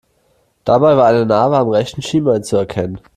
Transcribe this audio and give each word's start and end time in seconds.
Dabei 0.65 0.97
war 0.97 1.05
eine 1.05 1.27
Narbe 1.27 1.57
am 1.57 1.69
rechten 1.69 2.01
Schienbein 2.01 2.43
zu 2.43 2.57
erkennen. 2.57 2.99